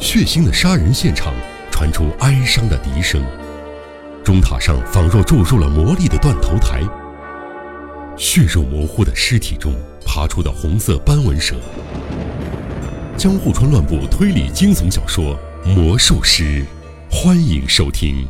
[0.00, 1.32] 血腥的杀人现场
[1.70, 3.24] 传出哀伤的笛声，
[4.24, 6.82] 钟塔上仿若注入了魔力的断头台。
[8.16, 9.72] 血肉模糊的尸体中
[10.04, 11.54] 爬出的红色斑纹蛇。
[13.16, 15.38] 江户川乱步推理惊悚小说
[15.74, 16.42] 《魔术师》，
[17.08, 18.26] 欢迎收听。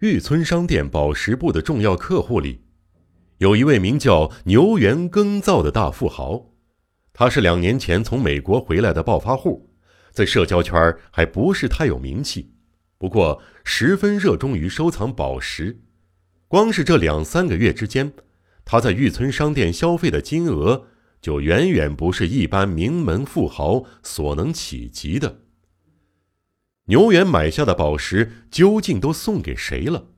[0.00, 2.62] 玉村商店宝石部的重要客户里，
[3.38, 6.51] 有一位名叫牛原耕造的大富豪。
[7.12, 9.70] 他是两年前从美国回来的暴发户，
[10.10, 12.52] 在社交圈还不是太有名气，
[12.98, 15.82] 不过十分热衷于收藏宝石。
[16.48, 18.12] 光是这两三个月之间，
[18.64, 20.86] 他在玉村商店消费的金额
[21.20, 25.40] 就远远不是一般名门富豪所能企及的。
[26.86, 30.08] 牛原买下的宝石究竟都送给谁了？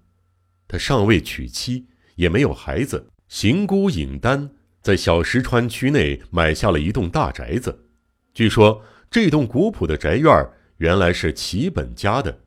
[0.67, 4.51] 他尚未娶妻，也没有孩子，行孤影单。
[4.85, 7.87] 在小石川区内买下了一栋大宅子，
[8.35, 12.41] 据说这栋古朴的宅院原来是齐本家的。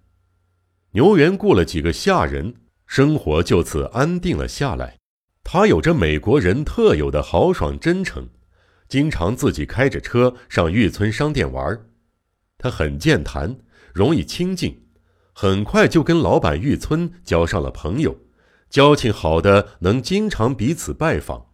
[0.92, 2.54] 牛原雇了几个下人，
[2.86, 4.98] 生活就此安定了下来。
[5.44, 8.30] 他有着美国人特有的豪爽真诚，
[8.88, 11.88] 经常自己开着车上玉村商店玩。
[12.60, 13.58] 他很健谈，
[13.96, 14.86] 容易亲近，
[15.34, 18.16] 很快就跟老板玉村交上了朋友，
[18.70, 21.47] 交情好的能经常彼此拜访。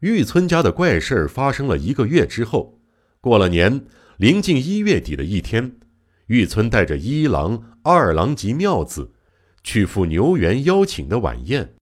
[0.00, 2.80] 玉村家的怪事儿发生了一个月之后，
[3.20, 3.86] 过了年，
[4.18, 5.76] 临近一月底的一天，
[6.26, 9.12] 玉村带着一郎、二郎及妙子，
[9.64, 11.74] 去赴牛原邀请的晚宴。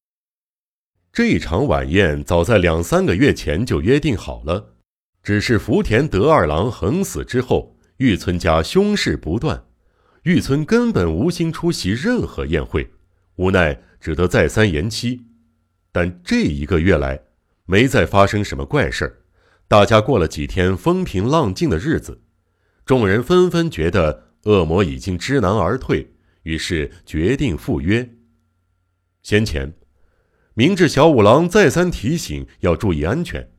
[1.12, 4.74] 这场晚宴早在两三个月前就约定好了，
[5.22, 9.64] 只是福田德二郎横死之后，玉村家凶事不断，
[10.22, 12.90] 玉村根本无心出席任何宴会，
[13.36, 15.20] 无奈只得再三延期。
[15.92, 17.20] 但这一个月来，
[17.66, 19.18] 没再发生什么怪事儿，
[19.66, 22.22] 大家过了几天风平浪静的日子，
[22.84, 28.08] 众人纷纷觉得恶魔已经知难而退，于是决定赴约。
[29.22, 29.72] 先前，
[30.52, 33.50] 明智小五郎再三提醒要注意安全，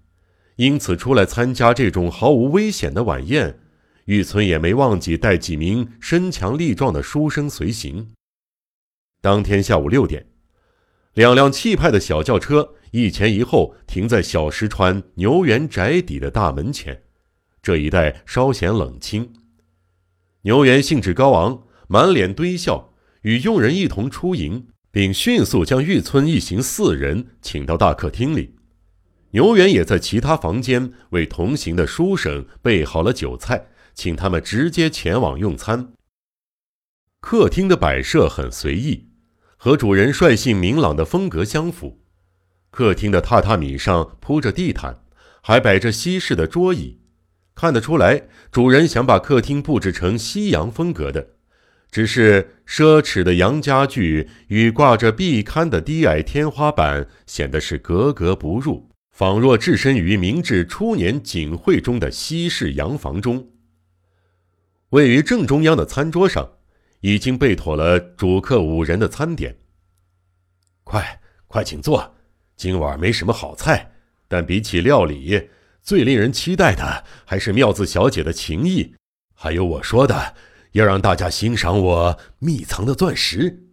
[0.57, 3.59] 因此出来参加这种毫无危险的晚宴，
[4.05, 8.13] 玉村也没忘记带几名身强力壮的书生随行。
[9.19, 10.27] 当天下午六点，
[11.15, 12.75] 两辆气派的小轿车。
[12.91, 17.03] 一前一后停在小石川牛原宅邸的大门前，
[17.61, 19.33] 这一带稍显冷清。
[20.43, 22.93] 牛原兴致高昂，满脸堆笑，
[23.23, 28.55] 与佣人一同出迎，并迅速将玉村一行四人请到大客厅里。
[29.31, 35.91] 牛原也在其他房间为同行的书生备好了酒菜，请他们直接前往用餐。
[37.19, 39.09] 客厅的摆设很随意，
[39.65, 41.99] 和主人率性明朗的风格相符。
[42.69, 44.99] 客厅的榻榻米上铺着地毯，
[45.41, 46.99] 还摆着西式的桌椅，
[47.55, 51.29] 看得出来，主人想把客厅布置成西洋风格的。
[51.89, 63.47] 只是奢侈的洋家具与挂着壁龛的低矮天花板显得是格格不入，仿若置身于明治初年景会中的西式洋房中。
[64.89, 66.51] 位于正中央的餐桌上，
[67.05, 69.55] 已经备妥了主客五人的餐点。
[70.83, 72.16] 快，快请坐。
[72.55, 73.91] 今晚没什么好菜，
[74.27, 75.49] 但比起料理，
[75.83, 78.95] 最令人期待的还是妙子小姐的情谊，
[79.35, 80.33] 还有我说的
[80.71, 83.67] 要让大家欣赏我秘藏的钻石。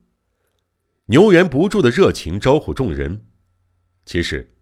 [1.07, 3.25] 牛原不住的热情招呼众人。
[4.05, 4.53] 其实，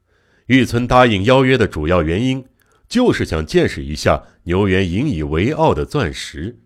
[0.46, 2.46] 玉村答应邀约的主要原因，
[2.88, 6.60] 就是想见识一下牛原引以为傲的钻石，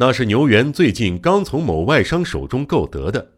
[0.00, 3.32] 那是牛原最近刚从某外商手中购得的，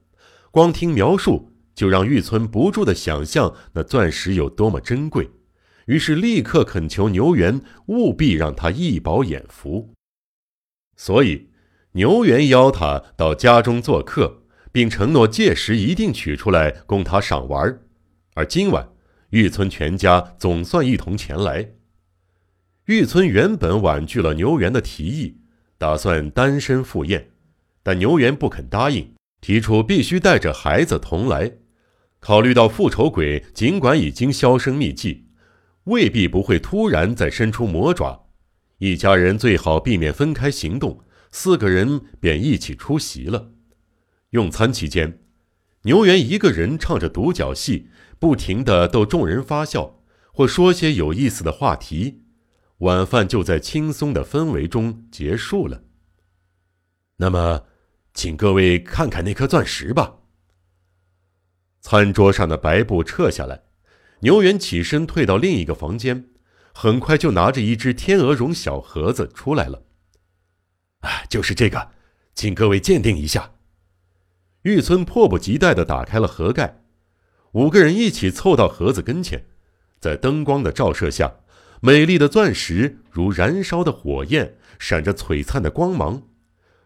[0.53, 1.51] 光听描述。
[1.75, 5.31] 就让玉村不住的想象那钻石有多么珍贵，
[5.87, 9.95] 于是立刻恳求牛原务必让他一饱眼福。
[10.97, 11.49] 所以
[11.93, 17.81] 牛原邀他到家中做客，并承诺届时一定取出来供他赏玩。
[18.35, 18.91] 而今晚
[19.31, 21.73] 玉村全家总算一同前来。
[22.85, 25.39] 玉村原本婉拒了牛原的提议，
[25.83, 27.31] 打算单身赴宴，
[27.83, 31.55] 但牛原不肯答应，提出必须带着孩子同来。
[32.21, 35.27] 考虑到复仇鬼尽管已经销声匿迹，
[35.87, 38.29] 未必不会突然再伸出魔爪，
[38.79, 41.01] 一家人最好避免分开行动。
[41.33, 43.51] 四个人便一起出席了。
[44.31, 45.19] 用餐期间，
[45.83, 47.89] 牛原一个人唱着独角戏，
[48.21, 49.99] 不停地逗众人发笑，
[50.33, 52.22] 或说些有意思的话题。
[52.83, 55.83] 晚饭就在轻松的氛围中结束了。
[57.19, 57.65] 那么，
[58.13, 60.17] 请各位看看那颗钻石吧。
[61.81, 63.63] 餐桌上的白布撤下来，
[64.21, 66.31] 牛原起身退到另一个房间，
[66.75, 69.85] 很快就拿着一只天鹅绒小盒子出来了。
[71.03, 71.93] 啊，就是这个，
[72.35, 73.53] 请各位鉴定一下。
[74.63, 76.83] 玉村迫不及待地打开了盒盖，
[77.53, 79.45] 五个人一起凑到盒子跟前，
[80.01, 81.33] 在灯光的照射下，
[81.85, 86.23] 美丽的钻石如燃烧的火焰，闪着璀璨的光芒。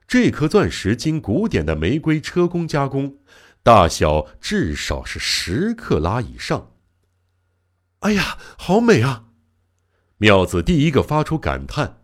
[0.08, 3.18] 这颗钻石经古典的玫瑰车工加工，
[3.62, 6.72] 大小至少是十克拉以上。
[7.98, 9.26] 哎呀，好美啊！
[10.16, 12.00] 妙子第一个发出感叹：“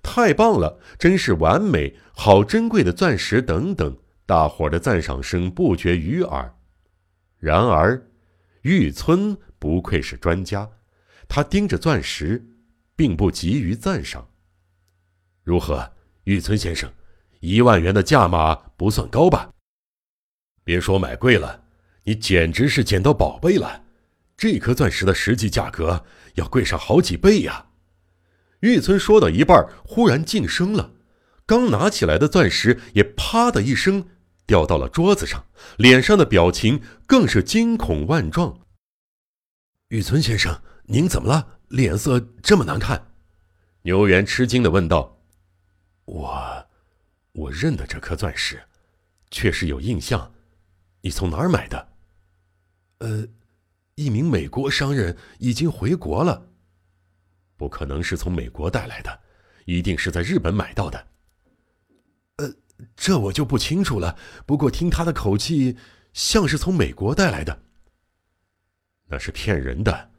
[0.00, 6.54] 太棒了，真是完美，好珍贵的钻石！”等等，大伙儿的赞赏声不绝于耳。
[7.40, 8.08] 然而，
[8.62, 10.70] 玉村不愧是专家，
[11.28, 12.44] 他盯着钻石，
[12.96, 14.28] 并不急于赞赏。
[15.42, 15.92] 如何，
[16.24, 16.90] 玉村先生？
[17.40, 19.50] 一万元的价码不算高吧？
[20.64, 21.64] 别说买贵了，
[22.04, 23.84] 你简直是捡到宝贝了。
[24.36, 26.04] 这颗钻石的实际价格
[26.34, 27.66] 要贵上好几倍呀！
[28.60, 30.94] 玉村说到一半，忽然噤声了，
[31.44, 34.08] 刚拿起来的钻石也啪的一声
[34.46, 35.44] 掉到了桌子上，
[35.76, 38.58] 脸上的表情更是惊恐万状。
[39.88, 41.60] 玉村先生，您怎么了？
[41.68, 43.12] 脸色这么难看？
[43.82, 45.18] 牛元吃惊的问道。
[46.04, 46.66] 我，
[47.32, 48.62] 我认得这颗钻石，
[49.30, 50.32] 确实有印象。
[51.00, 51.88] 你从哪儿买的？
[52.98, 53.28] 呃。
[53.96, 56.48] 一名美国商人已经回国了，
[57.56, 59.20] 不可能是从美国带来的，
[59.66, 61.06] 一定是在日本买到的。
[62.38, 62.52] 呃，
[62.96, 64.18] 这我就不清楚了。
[64.44, 65.76] 不过听他的口气，
[66.12, 67.62] 像是从美国带来的。
[69.06, 70.10] 那是骗人的，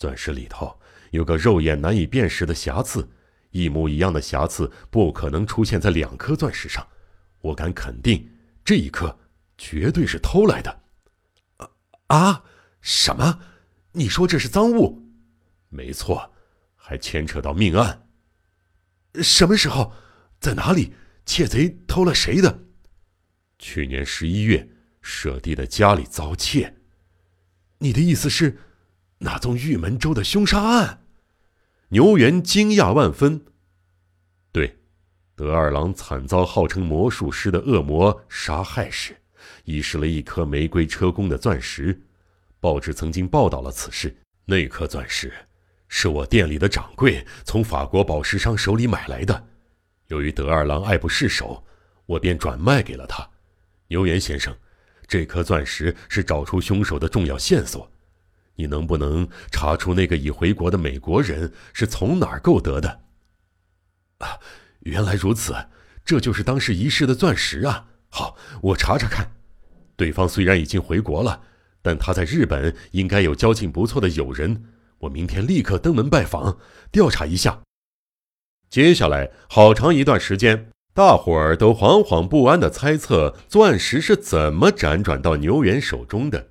[0.00, 0.74] 钻石里头
[1.10, 3.06] 有个肉眼难以辨识的瑕疵，
[3.50, 6.88] 一模一样的瑕疵不可能出现在两颗钻石上。
[7.42, 8.26] 我敢肯定，
[8.64, 9.18] 这一颗
[9.58, 10.82] 绝对是偷来的。
[12.06, 12.44] 啊！
[12.80, 13.40] 什么？
[13.92, 15.02] 你说这是赃物？
[15.68, 16.32] 没错，
[16.74, 18.08] 还牵扯到命案。
[19.22, 19.92] 什么时候？
[20.40, 20.94] 在哪里？
[21.26, 22.60] 窃贼偷了谁的？
[23.58, 24.66] 去年十一月，
[25.02, 26.74] 舍弟的家里遭窃。
[27.78, 28.58] 你的意思是，
[29.22, 31.04] 那宗玉门州的凶杀案？
[31.88, 33.44] 牛元惊讶万分。
[34.52, 34.78] 对，
[35.34, 39.16] 德二郎惨遭号称魔术师的恶魔杀害时，
[39.64, 42.00] 遗失了一颗玫瑰车工的钻石。
[42.60, 44.16] 报纸曾经报道了此事。
[44.46, 45.32] 那颗钻石
[45.86, 49.46] 是我店里的掌柜从法国宝石商手里买来的。
[50.08, 51.62] 由于德二郎爱不释手，
[52.06, 53.28] 我便转卖给了他。
[53.88, 54.56] 牛原先生，
[55.06, 57.88] 这颗钻石是找出凶手的重要线索。
[58.56, 63.00] 你能不能查出那个已回国的美国人是从哪儿购得的？
[64.18, 64.38] 啊，
[64.80, 65.54] 原来如此，
[66.04, 67.86] 这就是当时遗失的钻石啊！
[68.08, 69.32] 好，我查查看。
[69.96, 71.42] 对方虽然已经回国了。
[71.82, 74.64] 但他在日本应该有交情不错的友人，
[74.98, 76.58] 我明天立刻登门拜访，
[76.92, 77.62] 调查一下。
[78.68, 86.49] 接下来好长一段时间，大伙儿都惶惶不安地猜测钻石是怎么辗转到牛原手中的。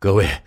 [0.00, 0.42] 各位，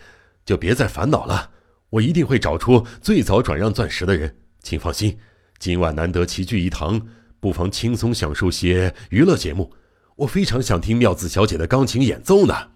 [0.45, 1.51] 就别再烦恼了，
[1.89, 4.37] 我一定会找出最早转让钻石的人。
[4.63, 5.17] 请放心，
[5.59, 7.05] 今晚难得齐聚一堂，
[7.41, 9.73] 不妨轻松享受些娱乐节目。
[10.17, 12.69] 我非常想听妙子小姐的钢琴演奏呢。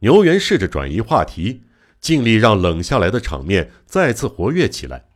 [0.00, 1.62] 牛原试着转移话题，
[1.98, 5.06] 尽力让冷下来的场面再次活跃起来。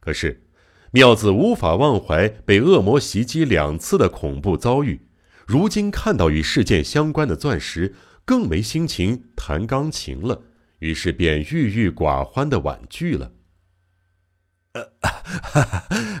[0.00, 0.42] 可是，
[0.90, 5.08] 妙子无法忘怀被恶魔袭击两次的恐怖遭遇，
[5.46, 7.94] 如今看到与事件相关的钻石，
[8.28, 10.42] 更没心情弹钢琴了，
[10.80, 13.32] 于是便郁郁寡欢的婉拒了。
[14.74, 14.82] 呃，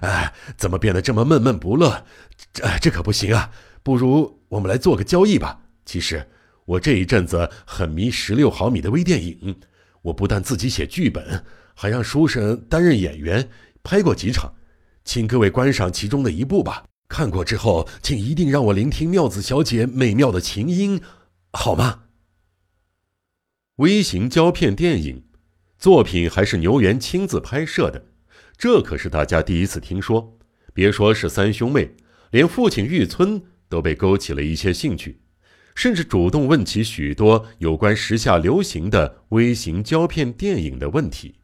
[0.00, 2.06] 哎，怎么变得这么闷闷不乐？
[2.54, 3.50] 这这可不行啊！
[3.82, 5.60] 不如我们来做个交易吧。
[5.84, 6.26] 其实。
[6.64, 9.58] 我这一阵子很迷十六毫米的微电影，
[10.02, 13.48] 我不但自己写剧本，还让书生担任演员，
[13.82, 14.52] 拍过几场，
[15.02, 16.84] 请各位观赏其中的一部吧。
[17.08, 21.00] 看过之后，请一定让我聆听妙子小姐美妙的琴音，
[21.60, 22.04] 好吗？
[23.78, 25.24] 微型胶片电影
[25.76, 28.06] 作品还是牛原亲自拍摄的，
[28.56, 30.38] 这可是大家第一次听说。
[30.72, 31.96] 别说是三兄妹，
[32.30, 35.20] 连父亲玉村都被勾起了一些兴趣。
[35.74, 41.40] 甚至主动问起许多有关时下流行的微型胶片电影的问题。